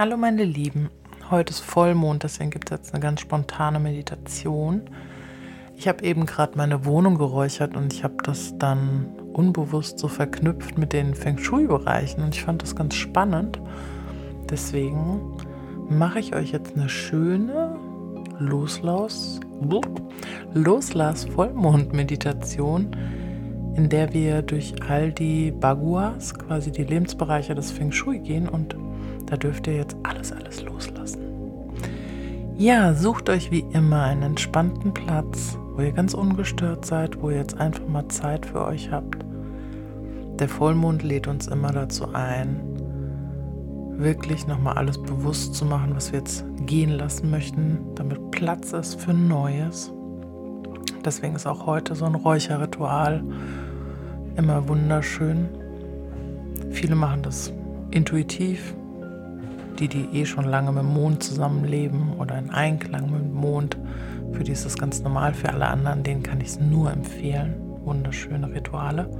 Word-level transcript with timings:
Hallo 0.00 0.16
meine 0.16 0.44
Lieben, 0.44 0.88
heute 1.30 1.50
ist 1.50 1.60
Vollmond, 1.60 2.22
deswegen 2.22 2.48
gibt 2.48 2.70
es 2.70 2.78
jetzt 2.78 2.94
eine 2.94 3.02
ganz 3.02 3.20
spontane 3.20 3.78
Meditation. 3.78 4.84
Ich 5.76 5.88
habe 5.88 6.02
eben 6.04 6.24
gerade 6.24 6.56
meine 6.56 6.86
Wohnung 6.86 7.18
geräuchert 7.18 7.76
und 7.76 7.92
ich 7.92 8.02
habe 8.02 8.14
das 8.24 8.56
dann 8.56 9.14
unbewusst 9.34 9.98
so 9.98 10.08
verknüpft 10.08 10.78
mit 10.78 10.94
den 10.94 11.14
Feng 11.14 11.36
Shui-Bereichen 11.36 12.24
und 12.24 12.34
ich 12.34 12.42
fand 12.42 12.62
das 12.62 12.74
ganz 12.74 12.94
spannend. 12.94 13.60
Deswegen 14.48 15.36
mache 15.90 16.20
ich 16.20 16.34
euch 16.34 16.52
jetzt 16.52 16.74
eine 16.78 16.88
schöne 16.88 17.76
Loslass, 18.38 19.38
Loslass 20.54 21.26
Vollmond-Meditation, 21.26 22.96
in 23.76 23.90
der 23.90 24.14
wir 24.14 24.40
durch 24.40 24.72
all 24.88 25.12
die 25.12 25.50
Baguas, 25.50 26.32
quasi 26.32 26.72
die 26.72 26.84
Lebensbereiche 26.84 27.54
des 27.54 27.70
Feng 27.70 27.92
Shui 27.92 28.18
gehen 28.18 28.48
und 28.48 28.74
da 29.30 29.36
dürft 29.36 29.66
ihr 29.66 29.76
jetzt 29.76 29.96
alles, 30.02 30.32
alles 30.32 30.62
loslassen. 30.62 31.20
Ja, 32.56 32.92
sucht 32.92 33.30
euch 33.30 33.50
wie 33.50 33.64
immer 33.72 34.02
einen 34.02 34.22
entspannten 34.22 34.92
Platz, 34.92 35.56
wo 35.74 35.82
ihr 35.82 35.92
ganz 35.92 36.12
ungestört 36.12 36.84
seid, 36.84 37.22
wo 37.22 37.30
ihr 37.30 37.38
jetzt 37.38 37.58
einfach 37.58 37.86
mal 37.88 38.06
Zeit 38.08 38.44
für 38.44 38.64
euch 38.66 38.90
habt. 38.90 39.24
Der 40.38 40.48
Vollmond 40.48 41.02
lädt 41.02 41.26
uns 41.26 41.46
immer 41.46 41.72
dazu 41.72 42.12
ein, 42.12 42.60
wirklich 43.96 44.46
nochmal 44.46 44.76
alles 44.76 45.00
bewusst 45.00 45.54
zu 45.54 45.64
machen, 45.64 45.94
was 45.94 46.12
wir 46.12 46.18
jetzt 46.18 46.44
gehen 46.66 46.90
lassen 46.90 47.30
möchten, 47.30 47.78
damit 47.94 48.30
Platz 48.30 48.72
ist 48.72 49.00
für 49.00 49.14
Neues. 49.14 49.92
Deswegen 51.04 51.36
ist 51.36 51.46
auch 51.46 51.66
heute 51.66 51.94
so 51.94 52.04
ein 52.04 52.14
Räucherritual 52.14 53.22
immer 54.36 54.68
wunderschön. 54.68 55.48
Viele 56.70 56.94
machen 56.94 57.22
das 57.22 57.52
intuitiv, 57.90 58.74
die, 59.80 59.88
die 59.88 60.08
eh 60.12 60.26
schon 60.26 60.44
lange 60.44 60.72
mit 60.72 60.82
dem 60.82 60.92
Mond 60.92 61.22
zusammenleben 61.22 62.12
oder 62.18 62.38
in 62.38 62.50
Einklang 62.50 63.10
mit 63.10 63.20
dem 63.20 63.34
Mond, 63.34 63.76
für 64.32 64.44
die 64.44 64.52
ist 64.52 64.64
das 64.64 64.78
ganz 64.78 65.02
normal. 65.02 65.34
Für 65.34 65.50
alle 65.50 65.66
anderen, 65.66 66.02
denen 66.02 66.22
kann 66.22 66.40
ich 66.40 66.48
es 66.48 66.60
nur 66.60 66.92
empfehlen. 66.92 67.54
Wunderschöne 67.84 68.52
Rituale. 68.52 69.10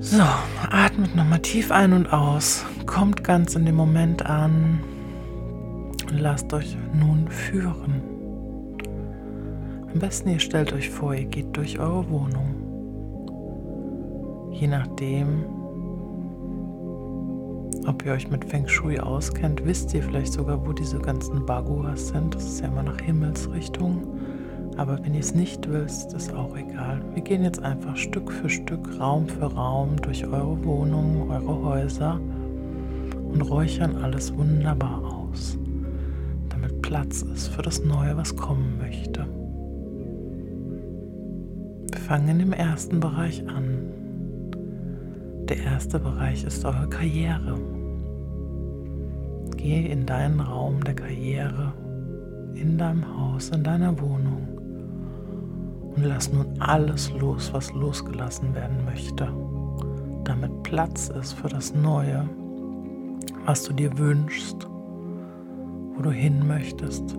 So, 0.00 0.22
atmet 0.70 1.16
nochmal 1.16 1.40
tief 1.40 1.70
ein 1.70 1.92
und 1.92 2.12
aus. 2.12 2.64
Kommt 2.86 3.24
ganz 3.24 3.56
in 3.56 3.66
dem 3.66 3.74
Moment 3.74 4.24
an. 4.26 4.80
Lasst 6.10 6.52
euch 6.52 6.76
nun 6.92 7.28
führen. 7.28 8.02
Am 9.92 9.98
besten 9.98 10.28
ihr 10.28 10.38
stellt 10.38 10.72
euch 10.72 10.90
vor, 10.90 11.14
ihr 11.14 11.24
geht 11.24 11.56
durch 11.56 11.78
eure 11.78 12.08
Wohnung. 12.10 12.54
Je 14.52 14.66
nachdem, 14.66 15.44
ob 17.86 18.04
ihr 18.04 18.12
euch 18.12 18.30
mit 18.30 18.44
Feng 18.44 18.66
Shui 18.66 18.98
auskennt, 18.98 19.64
wisst 19.64 19.94
ihr 19.94 20.02
vielleicht 20.02 20.32
sogar, 20.32 20.66
wo 20.66 20.72
diese 20.72 20.98
ganzen 20.98 21.44
Baguas 21.46 22.08
sind. 22.08 22.34
Das 22.34 22.44
ist 22.44 22.60
ja 22.60 22.68
immer 22.68 22.82
nach 22.82 23.00
Himmelsrichtung. 23.00 24.02
Aber 24.76 25.02
wenn 25.04 25.14
ihr 25.14 25.20
es 25.20 25.34
nicht 25.34 25.68
wisst, 25.70 26.14
ist 26.14 26.32
auch 26.32 26.56
egal. 26.56 27.02
Wir 27.12 27.22
gehen 27.22 27.42
jetzt 27.42 27.62
einfach 27.62 27.96
Stück 27.96 28.30
für 28.32 28.48
Stück, 28.48 29.00
Raum 29.00 29.26
für 29.26 29.52
Raum 29.52 29.96
durch 30.00 30.24
eure 30.24 30.64
Wohnungen, 30.64 31.30
eure 31.30 31.62
Häuser 31.62 32.20
und 33.32 33.42
räuchern 33.42 33.96
alles 33.96 34.36
wunderbar 34.36 35.02
aus, 35.04 35.58
damit 36.48 36.80
Platz 36.80 37.22
ist 37.22 37.48
für 37.48 37.62
das 37.62 37.84
Neue, 37.84 38.16
was 38.16 38.36
kommen 38.36 38.78
möchte. 38.78 39.26
Wir 41.90 42.00
fangen 42.00 42.40
im 42.40 42.52
ersten 42.52 43.00
Bereich 43.00 43.46
an. 43.48 43.97
Der 45.48 45.56
erste 45.64 45.98
Bereich 45.98 46.44
ist 46.44 46.62
eure 46.66 46.88
Karriere. 46.90 47.58
Geh 49.56 49.86
in 49.86 50.04
deinen 50.04 50.40
Raum 50.40 50.84
der 50.84 50.94
Karriere, 50.94 51.72
in 52.54 52.76
deinem 52.76 53.04
Haus, 53.16 53.48
in 53.48 53.64
deiner 53.64 53.98
Wohnung 53.98 54.46
und 55.96 56.04
lass 56.04 56.30
nun 56.30 56.46
alles 56.60 57.10
los, 57.18 57.52
was 57.52 57.72
losgelassen 57.72 58.54
werden 58.54 58.84
möchte, 58.84 59.32
damit 60.24 60.62
Platz 60.64 61.08
ist 61.08 61.32
für 61.32 61.48
das 61.48 61.74
Neue, 61.74 62.28
was 63.46 63.64
du 63.64 63.72
dir 63.72 63.96
wünschst, 63.96 64.68
wo 65.94 66.02
du 66.02 66.10
hin 66.10 66.46
möchtest. 66.46 67.16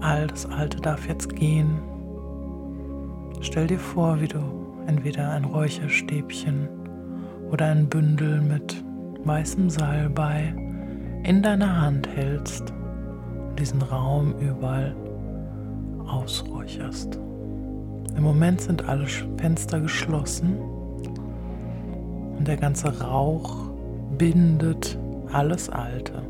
All 0.00 0.26
das 0.26 0.46
Alte 0.46 0.78
darf 0.78 1.08
jetzt 1.08 1.34
gehen. 1.36 1.78
Stell 3.40 3.68
dir 3.68 3.78
vor, 3.78 4.20
wie 4.20 4.28
du 4.28 4.40
entweder 4.86 5.30
ein 5.30 5.44
Räucherstäbchen 5.44 6.68
oder 7.50 7.66
ein 7.66 7.88
Bündel 7.88 8.40
mit 8.40 8.82
weißem 9.24 9.70
Salbei 9.70 10.54
in 11.22 11.42
deiner 11.42 11.80
Hand 11.80 12.08
hältst 12.08 12.72
und 13.48 13.58
diesen 13.58 13.82
Raum 13.82 14.34
überall 14.38 14.94
ausräucherst. 16.06 17.18
Im 18.16 18.22
Moment 18.22 18.60
sind 18.60 18.88
alle 18.88 19.06
Fenster 19.06 19.80
geschlossen 19.80 20.56
und 22.38 22.46
der 22.46 22.56
ganze 22.56 23.00
Rauch 23.00 23.70
bindet 24.16 24.98
alles 25.32 25.68
Alte. 25.68 26.22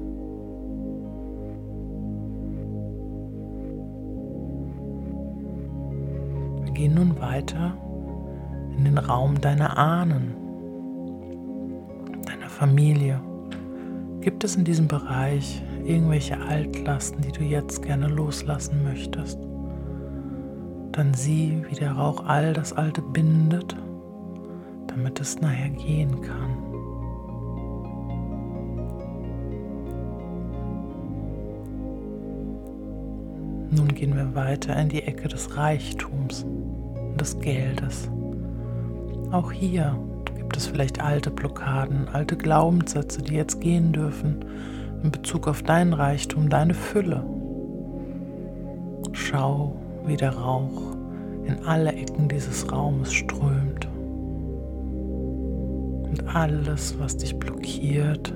Wir 6.64 6.72
gehen 6.72 6.94
nun 6.94 7.20
weiter 7.20 7.76
in 8.76 8.84
den 8.84 8.98
Raum 8.98 9.40
deiner 9.40 9.78
Ahnen, 9.78 10.34
Familie. 12.56 13.20
Gibt 14.22 14.42
es 14.42 14.56
in 14.56 14.64
diesem 14.64 14.88
Bereich 14.88 15.62
irgendwelche 15.84 16.38
Altlasten, 16.38 17.20
die 17.20 17.30
du 17.30 17.44
jetzt 17.44 17.82
gerne 17.82 18.08
loslassen 18.08 18.82
möchtest? 18.82 19.38
Dann 20.92 21.12
sieh, 21.12 21.62
wie 21.68 21.74
der 21.74 21.92
Rauch 21.92 22.24
all 22.24 22.54
das 22.54 22.72
Alte 22.72 23.02
bindet, 23.02 23.76
damit 24.86 25.20
es 25.20 25.38
nachher 25.38 25.68
gehen 25.68 26.22
kann. 26.22 26.56
Nun 33.70 33.88
gehen 33.88 34.16
wir 34.16 34.34
weiter 34.34 34.74
in 34.80 34.88
die 34.88 35.02
Ecke 35.02 35.28
des 35.28 35.58
Reichtums 35.58 36.44
und 36.44 37.20
des 37.20 37.38
Geldes. 37.38 38.08
Auch 39.30 39.52
hier 39.52 39.94
Gibt 40.46 40.58
es 40.58 40.68
vielleicht 40.68 41.02
alte 41.02 41.32
Blockaden, 41.32 42.08
alte 42.08 42.36
Glaubenssätze, 42.36 43.20
die 43.20 43.34
jetzt 43.34 43.60
gehen 43.60 43.92
dürfen 43.92 44.44
in 45.02 45.10
Bezug 45.10 45.48
auf 45.48 45.64
deinen 45.64 45.92
Reichtum, 45.92 46.48
deine 46.48 46.72
Fülle? 46.72 47.26
Schau, 49.10 49.74
wie 50.06 50.16
der 50.16 50.36
Rauch 50.36 50.94
in 51.46 51.64
alle 51.66 51.90
Ecken 51.92 52.28
dieses 52.28 52.70
Raumes 52.70 53.12
strömt 53.12 53.88
und 56.04 56.22
alles, 56.32 56.94
was 57.00 57.16
dich 57.16 57.36
blockiert 57.36 58.32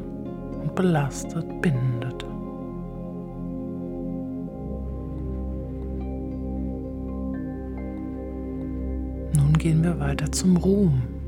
und 0.61 0.75
belastet, 0.75 1.47
bindet. 1.63 2.27
Nun 9.37 9.53
gehen 9.57 9.85
wir 9.85 10.01
weiter 10.01 10.33
zum 10.33 10.57
Ruhm 10.57 11.20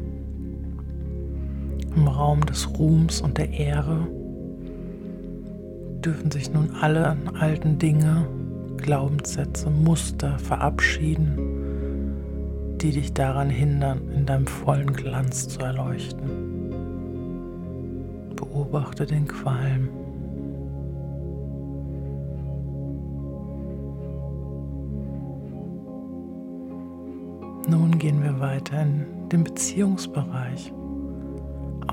im 1.97 2.09
Raum 2.09 2.45
des 2.47 2.69
Ruhms 2.79 3.21
und 3.21 3.39
der 3.39 3.51
Ehre 3.51 4.07
dürfen 6.05 6.31
sich 6.31 6.53
nun 6.53 6.71
alle 6.81 7.17
alten 7.39 7.79
Dinge, 7.79 8.27
Glaubenssätze, 8.77 9.71
Muster 9.71 10.39
verabschieden, 10.39 11.39
die 12.79 12.91
dich 12.91 13.13
daran 13.13 13.49
hindern, 13.51 14.11
in 14.15 14.27
deinem 14.27 14.47
vollen 14.47 14.93
Glanz 14.93 15.49
zu 15.49 15.61
erleuchten. 15.61 16.71
Beobachte 18.35 19.07
den 19.07 19.29
Qualm. 19.29 19.89
Nun 27.69 27.97
gehen 27.99 28.23
wir 28.25 28.41
weiter 28.41 28.83
in 28.83 29.07
den 29.31 29.45
Beziehungsbereich. 29.45 30.73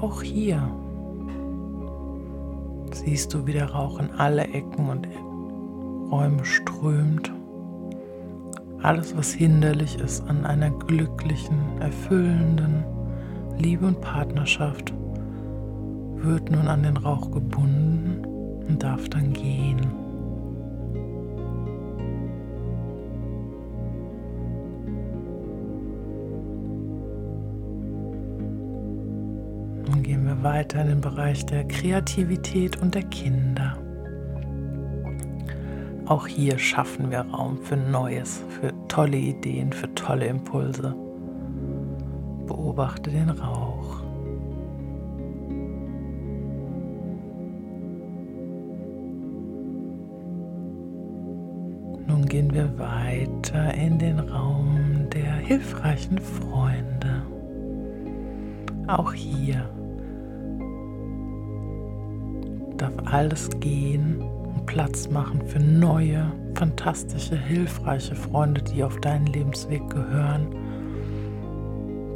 Auch 0.01 0.21
hier 0.21 0.61
siehst 2.91 3.33
du, 3.33 3.45
wie 3.45 3.53
der 3.53 3.71
Rauch 3.71 3.99
in 3.99 4.09
alle 4.11 4.43
Ecken 4.43 4.89
und 4.89 5.07
Räume 6.09 6.43
strömt. 6.45 7.31
Alles, 8.81 9.15
was 9.17 9.33
hinderlich 9.33 9.99
ist 9.99 10.25
an 10.29 10.45
einer 10.45 10.69
glücklichen, 10.69 11.59
erfüllenden 11.81 12.85
Liebe 13.57 13.87
und 13.87 13.99
Partnerschaft, 13.99 14.93
wird 16.15 16.49
nun 16.49 16.67
an 16.67 16.83
den 16.83 16.95
Rauch 16.95 17.29
gebunden 17.31 18.25
und 18.67 18.81
darf 18.81 19.09
dann 19.09 19.33
gehen. 19.33 20.08
Gehen 30.03 30.25
wir 30.25 30.43
weiter 30.43 30.81
in 30.81 30.87
den 30.87 31.01
Bereich 31.01 31.45
der 31.45 31.67
Kreativität 31.67 32.81
und 32.81 32.95
der 32.95 33.03
Kinder. 33.03 33.77
Auch 36.05 36.25
hier 36.25 36.57
schaffen 36.57 37.11
wir 37.11 37.21
Raum 37.21 37.57
für 37.57 37.77
Neues, 37.77 38.43
für 38.49 38.73
tolle 38.87 39.17
Ideen, 39.17 39.71
für 39.71 39.93
tolle 39.93 40.25
Impulse. 40.25 40.95
Beobachte 42.47 43.11
den 43.11 43.29
Rauch. 43.29 44.01
Nun 52.07 52.25
gehen 52.25 52.51
wir 52.53 52.79
weiter 52.79 53.73
in 53.75 53.99
den 53.99 54.19
Raum 54.19 55.07
der 55.13 55.33
hilfreichen 55.35 56.17
Freunde. 56.17 57.21
Auch 58.87 59.13
hier 59.13 59.69
darf 62.81 62.93
alles 63.05 63.49
gehen 63.59 64.21
und 64.21 64.65
Platz 64.65 65.09
machen 65.09 65.41
für 65.45 65.59
neue, 65.59 66.31
fantastische, 66.55 67.37
hilfreiche 67.37 68.15
Freunde, 68.15 68.61
die 68.61 68.83
auf 68.83 68.99
deinen 69.01 69.27
Lebensweg 69.27 69.87
gehören, 69.89 70.47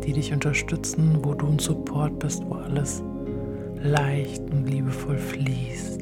die 0.03 0.13
dich 0.13 0.33
unterstützen, 0.33 1.19
wo 1.23 1.33
du 1.33 1.47
ein 1.47 1.59
Support 1.59 2.19
bist, 2.19 2.43
wo 2.47 2.55
alles 2.55 3.03
leicht 3.81 4.41
und 4.51 4.67
liebevoll 4.69 5.17
fließt. 5.17 5.93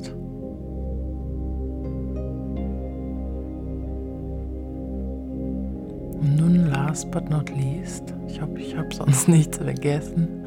last 6.92 7.10
but 7.10 7.30
not 7.30 7.50
least, 7.52 8.14
ich 8.28 8.42
hoffe, 8.42 8.60
ich 8.60 8.76
habe 8.76 8.94
sonst 8.94 9.28
nichts 9.30 9.58
vergessen, 9.58 10.46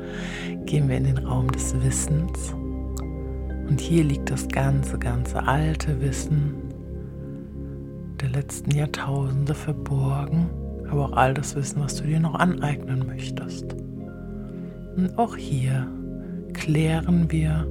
gehen 0.66 0.90
wir 0.90 0.98
in 0.98 1.04
den 1.04 1.18
Raum 1.18 1.50
des 1.50 1.74
Wissens. 1.82 2.54
Und 3.68 3.80
hier 3.80 4.04
liegt 4.04 4.30
das 4.30 4.48
ganze, 4.48 4.98
ganze 4.98 5.42
alte 5.42 6.00
Wissen 6.00 6.54
der 8.20 8.30
letzten 8.30 8.70
Jahrtausende 8.70 9.54
verborgen, 9.54 10.50
aber 10.90 11.06
auch 11.06 11.12
all 11.12 11.34
das 11.34 11.56
Wissen, 11.56 11.80
was 11.80 11.96
du 11.96 12.04
dir 12.04 12.20
noch 12.20 12.34
aneignen 12.34 13.06
möchtest. 13.06 13.74
Und 14.96 15.18
auch 15.18 15.36
hier 15.36 15.88
klären 16.52 17.30
wir, 17.30 17.66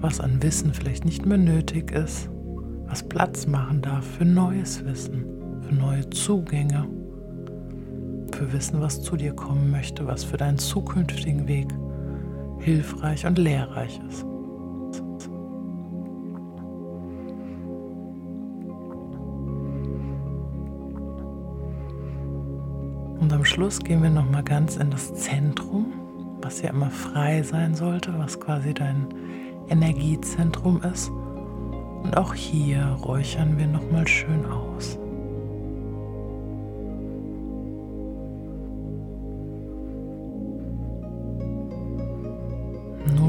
was 0.00 0.20
an 0.20 0.42
Wissen 0.42 0.72
vielleicht 0.72 1.04
nicht 1.04 1.24
mehr 1.24 1.38
nötig 1.38 1.92
ist, 1.92 2.28
was 2.86 3.02
Platz 3.02 3.46
machen 3.46 3.80
darf 3.82 4.04
für 4.04 4.24
neues 4.24 4.84
Wissen, 4.84 5.24
für 5.62 5.74
neue 5.74 6.08
Zugänge 6.10 6.86
für 8.34 8.52
Wissen, 8.52 8.80
was 8.80 9.00
zu 9.00 9.16
dir 9.16 9.32
kommen 9.32 9.70
möchte, 9.70 10.06
was 10.06 10.24
für 10.24 10.36
deinen 10.36 10.58
zukünftigen 10.58 11.46
Weg 11.46 11.68
hilfreich 12.58 13.24
und 13.26 13.38
lehrreich 13.38 14.00
ist. 14.08 14.26
Schluss 23.54 23.78
gehen 23.78 24.02
wir 24.02 24.10
noch 24.10 24.28
mal 24.28 24.42
ganz 24.42 24.76
in 24.78 24.90
das 24.90 25.14
Zentrum, 25.14 25.92
was 26.42 26.60
ja 26.60 26.70
immer 26.70 26.90
frei 26.90 27.44
sein 27.44 27.76
sollte, 27.76 28.12
was 28.18 28.40
quasi 28.40 28.74
dein 28.74 29.06
Energiezentrum 29.68 30.82
ist. 30.82 31.08
Und 32.02 32.16
auch 32.16 32.34
hier 32.34 32.82
räuchern 33.04 33.56
wir 33.56 33.68
noch 33.68 33.88
mal 33.92 34.08
schön 34.08 34.44
aus. 34.46 34.98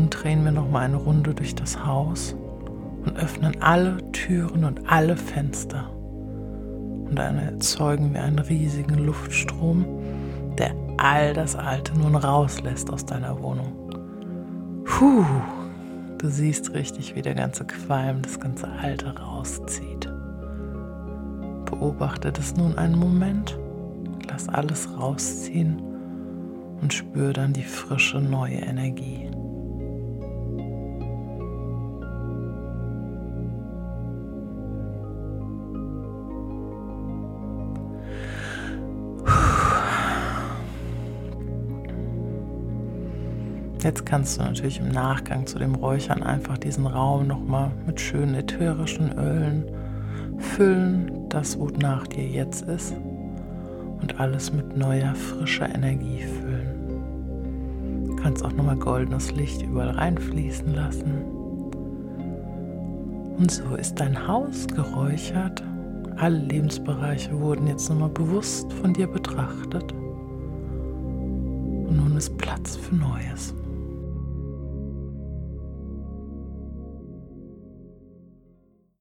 drehen 0.10 0.44
wir 0.44 0.52
noch 0.52 0.70
mal 0.70 0.80
eine 0.80 0.96
Runde 0.96 1.36
durch 1.36 1.54
das 1.54 1.86
Haus 1.86 2.36
und 3.06 3.16
öffnen 3.18 3.62
alle 3.62 3.98
Türen 4.12 4.64
und 4.64 4.90
alle 4.90 5.18
Fenster. 5.18 5.92
Und 7.08 7.16
dann 7.16 7.38
erzeugen 7.38 8.14
wir 8.14 8.24
einen 8.24 8.40
riesigen 8.40 9.06
Luftstrom, 9.06 9.86
der 10.60 10.74
all 10.98 11.34
das 11.34 11.56
Alte 11.56 11.98
nun 11.98 12.16
rauslässt 12.16 12.92
aus 12.92 13.06
deiner 13.06 13.42
Wohnung. 13.42 13.74
Puh, 14.86 15.26
du 16.18 16.30
siehst 16.30 16.74
richtig, 16.74 17.16
wie 17.16 17.22
der 17.22 17.36
ganze 17.36 17.66
Qualm, 17.66 18.22
das 18.22 18.40
ganze 18.40 18.68
Alte 18.68 19.18
rauszieht. 19.18 20.10
Beobachte 21.66 22.32
das 22.32 22.56
nun 22.56 22.78
einen 22.78 22.98
Moment, 22.98 23.58
lass 24.30 24.48
alles 24.48 24.90
rausziehen 24.98 25.82
und 26.82 26.94
spür 26.94 27.34
dann 27.34 27.54
die 27.54 27.64
frische 27.64 28.20
neue 28.20 28.58
Energie. 28.58 29.30
Jetzt 43.86 44.04
kannst 44.04 44.40
du 44.40 44.42
natürlich 44.42 44.80
im 44.80 44.90
Nachgang 44.90 45.46
zu 45.46 45.60
dem 45.60 45.76
Räuchern 45.76 46.24
einfach 46.24 46.58
diesen 46.58 46.88
Raum 46.88 47.28
nochmal 47.28 47.72
mit 47.86 48.02
schönen 48.02 48.34
ätherischen 48.34 49.16
Ölen 49.16 49.64
füllen, 50.40 51.30
das 51.30 51.60
wonach 51.60 52.08
dir 52.08 52.28
jetzt 52.28 52.64
ist 52.64 52.96
und 54.02 54.20
alles 54.20 54.52
mit 54.52 54.76
neuer, 54.76 55.14
frischer 55.14 55.70
Energie 55.76 56.24
füllen. 56.24 58.08
Du 58.08 58.16
kannst 58.16 58.44
auch 58.44 58.54
nochmal 58.54 58.76
goldenes 58.76 59.32
Licht 59.34 59.62
überall 59.62 59.92
reinfließen 59.92 60.74
lassen. 60.74 61.22
Und 63.38 63.52
so 63.52 63.76
ist 63.76 64.00
dein 64.00 64.28
Haus 64.28 64.66
geräuchert. 64.66 65.62
Alle 66.18 66.40
Lebensbereiche 66.40 67.40
wurden 67.40 67.68
jetzt 67.68 67.88
nochmal 67.92 68.10
bewusst 68.10 68.74
von 68.74 68.94
dir 68.94 69.06
betrachtet. 69.06 69.94
Und 71.84 71.98
nun 71.98 72.18
ist 72.18 72.36
Platz 72.40 72.78
für 72.78 72.96
Neues. 72.96 73.54